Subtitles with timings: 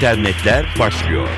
[0.00, 1.28] internetler başlıyor.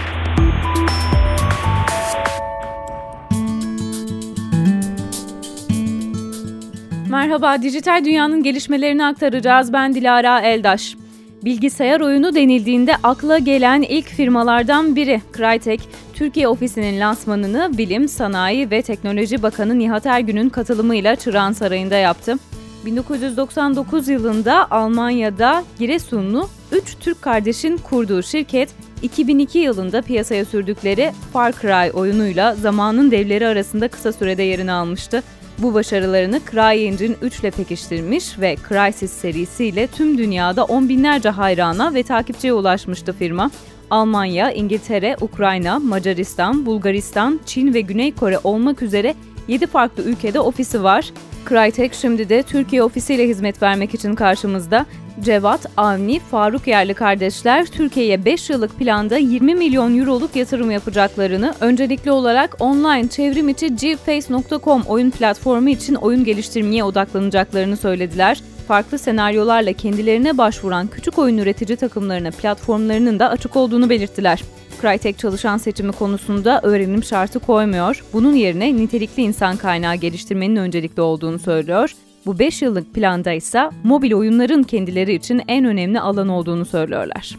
[7.08, 9.72] Merhaba, dijital dünyanın gelişmelerini aktaracağız.
[9.72, 10.96] Ben Dilara Eldaş.
[11.44, 15.80] Bilgisayar oyunu denildiğinde akla gelen ilk firmalardan biri Crytek,
[16.14, 22.38] Türkiye ofisinin lansmanını Bilim, Sanayi ve Teknoloji Bakanı Nihat Ergün'ün katılımıyla Çırağan Sarayı'nda yaptı.
[22.84, 28.68] 1999 yılında Almanya'da Giresunlu 3 Türk kardeşin kurduğu şirket
[29.02, 35.22] 2002 yılında piyasaya sürdükleri Far Cry oyunuyla zamanın devleri arasında kısa sürede yerini almıştı.
[35.58, 42.02] Bu başarılarını CryEngine 3 ile pekiştirmiş ve Crysis serisiyle tüm dünyada on binlerce hayrana ve
[42.02, 43.50] takipçiye ulaşmıştı firma.
[43.90, 49.14] Almanya, İngiltere, Ukrayna, Macaristan, Bulgaristan, Çin ve Güney Kore olmak üzere
[49.48, 51.12] 7 farklı ülkede ofisi var.
[51.48, 54.86] Crytek şimdi de Türkiye ofisiyle hizmet vermek için karşımızda.
[55.20, 62.10] Cevat, Avni, Faruk yerli kardeşler Türkiye'ye 5 yıllık planda 20 milyon euroluk yatırım yapacaklarını, öncelikli
[62.10, 68.40] olarak online çevrim içi gface.com oyun platformu için oyun geliştirmeye odaklanacaklarını söylediler.
[68.68, 74.42] Farklı senaryolarla kendilerine başvuran küçük oyun üretici takımlarına platformlarının da açık olduğunu belirttiler.
[74.82, 78.04] Crytek çalışan seçimi konusunda öğrenim şartı koymuyor.
[78.12, 81.92] Bunun yerine nitelikli insan kaynağı geliştirmenin öncelikli olduğunu söylüyor.
[82.26, 87.36] Bu 5 yıllık planda ise mobil oyunların kendileri için en önemli alan olduğunu söylüyorlar.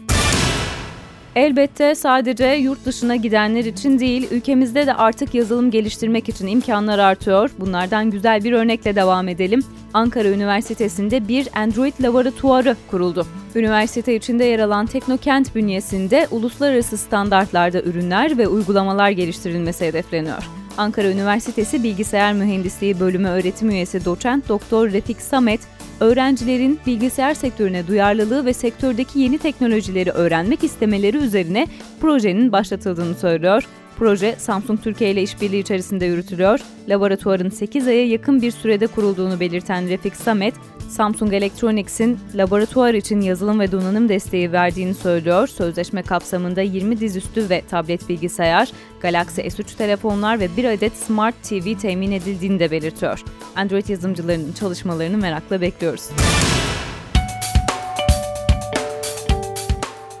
[1.36, 7.50] Elbette sadece yurt dışına gidenler için değil, ülkemizde de artık yazılım geliştirmek için imkanlar artıyor.
[7.58, 9.62] Bunlardan güzel bir örnekle devam edelim.
[9.94, 13.26] Ankara Üniversitesi'nde bir Android laboratuvarı kuruldu.
[13.54, 20.44] Üniversite içinde yer alan Teknokent bünyesinde uluslararası standartlarda ürünler ve uygulamalar geliştirilmesi hedefleniyor.
[20.76, 25.60] Ankara Üniversitesi Bilgisayar Mühendisliği Bölümü öğretim üyesi doçent Doktor Refik Samet,
[26.00, 31.66] öğrencilerin bilgisayar sektörüne duyarlılığı ve sektördeki yeni teknolojileri öğrenmek istemeleri üzerine
[32.00, 33.64] projenin başlatıldığını söylüyor.
[33.96, 36.60] Proje Samsung Türkiye ile işbirliği içerisinde yürütülüyor.
[36.88, 40.54] Laboratuvarın 8 aya yakın bir sürede kurulduğunu belirten Refik Samet,
[40.88, 45.46] Samsung Electronics'in laboratuvar için yazılım ve donanım desteği verdiğini söylüyor.
[45.46, 51.74] Sözleşme kapsamında 20 dizüstü ve tablet bilgisayar, Galaxy S3 telefonlar ve bir adet Smart TV
[51.82, 53.22] temin edildiğini de belirtiyor.
[53.56, 56.10] Android yazılımcılarının çalışmalarını merakla bekliyoruz.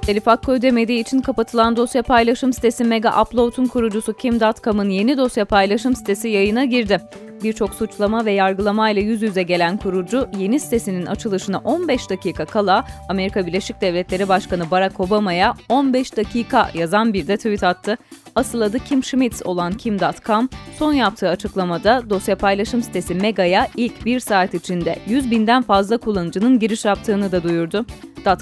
[0.06, 5.96] Telif hakkı ödemediği için kapatılan dosya paylaşım sitesi Mega Upload'un kurucusu Kim.com'ın yeni dosya paylaşım
[5.96, 7.00] sitesi yayına girdi.
[7.44, 12.84] Birçok suçlama ve yargılama ile yüz yüze gelen kurucu yeni sitesinin açılışına 15 dakika kala
[13.08, 17.98] Amerika Birleşik Devletleri Başkanı Barack Obama'ya 15 dakika yazan bir de tweet attı.
[18.34, 24.20] Asıl adı Kim Schmitz olan Kim.com son yaptığı açıklamada dosya paylaşım sitesi Mega'ya ilk bir
[24.20, 27.86] saat içinde 100 binden fazla kullanıcının giriş yaptığını da duyurdu.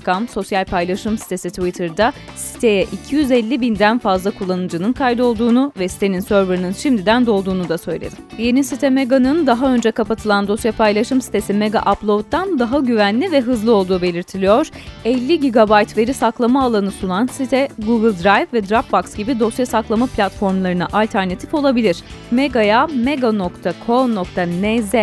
[0.05, 7.27] .com sosyal paylaşım sitesi Twitter'da siteye 250 binden fazla kullanıcının kaydolduğunu ve sitenin serverının şimdiden
[7.27, 8.15] dolduğunu da söyledi.
[8.39, 13.75] Yeni site Mega'nın daha önce kapatılan dosya paylaşım sitesi Mega Upload'dan daha güvenli ve hızlı
[13.75, 14.71] olduğu belirtiliyor.
[15.05, 20.89] 50 GB veri saklama alanı sunan site Google Drive ve Dropbox gibi dosya saklama platformlarına
[20.93, 21.97] alternatif olabilir.
[22.31, 23.75] Mega'ya mega.co.nz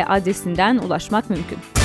[0.07, 1.78] adresinden ulaşmak mümkün.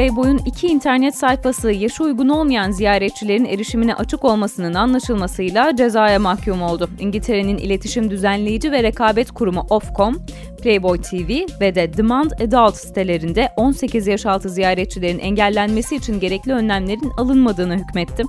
[0.00, 6.90] Playboy'un iki internet sayfası yaşı uygun olmayan ziyaretçilerin erişimine açık olmasının anlaşılmasıyla cezaya mahkum oldu.
[6.98, 10.16] İngiltere'nin iletişim düzenleyici ve rekabet kurumu Ofcom,
[10.62, 17.12] Playboy TV ve de Demand Adult sitelerinde 18 yaş altı ziyaretçilerin engellenmesi için gerekli önlemlerin
[17.18, 18.22] alınmadığını hükmetti.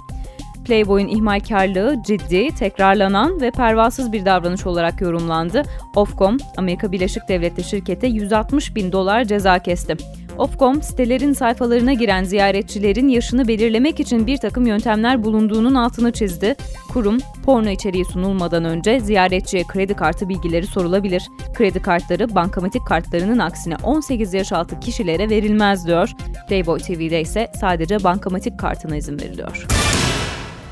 [0.65, 5.63] Playboy'un ihmalkarlığı ciddi, tekrarlanan ve pervasız bir davranış olarak yorumlandı.
[5.95, 9.97] Ofcom, Amerika Birleşik Devletleri şirkete 160 bin dolar ceza kesti.
[10.41, 16.55] Ofcom, sitelerin sayfalarına giren ziyaretçilerin yaşını belirlemek için bir takım yöntemler bulunduğunun altını çizdi.
[16.93, 21.23] Kurum, porno içeriği sunulmadan önce ziyaretçiye kredi kartı bilgileri sorulabilir.
[21.53, 26.11] Kredi kartları bankamatik kartlarının aksine 18 yaş altı kişilere verilmez diyor.
[26.49, 29.67] Playboy TV'de ise sadece bankamatik kartına izin veriliyor.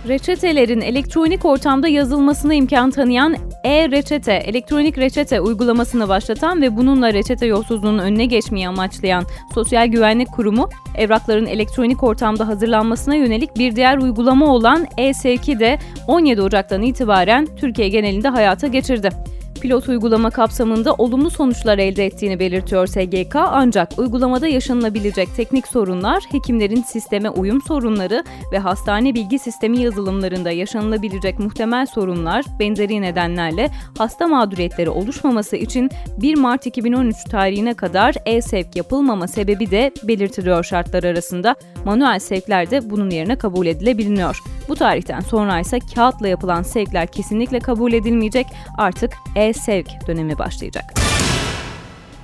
[0.07, 7.99] Reçetelerin elektronik ortamda yazılmasına imkan tanıyan e-reçete, elektronik reçete uygulamasını başlatan ve bununla reçete yolsuzluğunun
[7.99, 9.23] önüne geçmeyi amaçlayan
[9.53, 16.41] Sosyal Güvenlik Kurumu, evrakların elektronik ortamda hazırlanmasına yönelik bir diğer uygulama olan e-Sevki de 17
[16.41, 19.09] Ocak'tan itibaren Türkiye genelinde hayata geçirdi.
[19.61, 26.81] Pilot uygulama kapsamında olumlu sonuçlar elde ettiğini belirtiyor SGK ancak uygulamada yaşanılabilecek teknik sorunlar, hekimlerin
[26.81, 34.89] sisteme uyum sorunları ve hastane bilgi sistemi yazılımlarında yaşanılabilecek muhtemel sorunlar benzeri nedenlerle hasta mağduriyetleri
[34.89, 41.55] oluşmaması için 1 Mart 2013 tarihine kadar e-sevk yapılmama sebebi de belirtiliyor şartlar arasında.
[41.85, 44.58] Manuel sevkler de bunun yerine kabul edilebiliyor.
[44.69, 48.47] Bu tarihten sonra ise kağıtla yapılan sevkler kesinlikle kabul edilmeyecek.
[48.77, 50.93] Artık e-sevk dönemi başlayacak.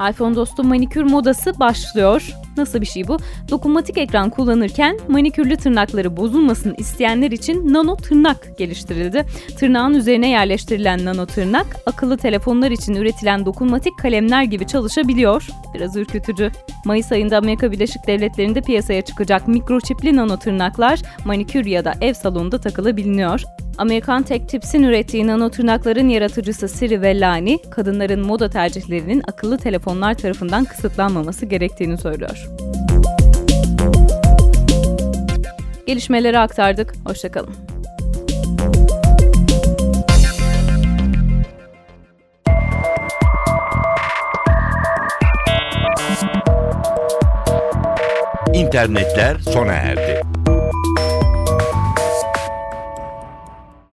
[0.10, 2.34] iPhone dostu manikür modası başlıyor.
[2.58, 3.18] Nasıl bir şey bu?
[3.50, 9.26] Dokunmatik ekran kullanırken manikürlü tırnakları bozulmasın isteyenler için nano tırnak geliştirildi.
[9.58, 15.48] Tırnağın üzerine yerleştirilen nano tırnak, akıllı telefonlar için üretilen dokunmatik kalemler gibi çalışabiliyor.
[15.74, 16.52] Biraz ürkütücü.
[16.86, 22.58] Mayıs ayında Amerika Birleşik Devletleri'nde piyasaya çıkacak mikroçipli nano tırnaklar manikür ya da ev salonunda
[22.58, 23.44] takılabiliyor.
[23.78, 30.66] Amerikan Tech Tips'in ürettiği nano tırnakların yaratıcısı Siri Vellani, kadınların moda tercihlerinin akıllı telefonlar tarafından
[30.66, 32.45] kısıtlanmaması gerektiğini söylüyor.
[35.86, 36.94] Gelişmeleri aktardık.
[37.06, 37.56] Hoşçakalın.
[48.54, 50.35] İnternetler sona erdi.